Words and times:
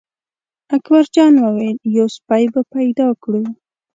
اکبر 0.75 1.03
جان 1.15 1.33
وویل: 1.39 1.77
یو 1.95 2.07
سپی 2.15 2.43
به 2.53 2.61
پیدا 2.75 3.07
کړو. 3.23 3.41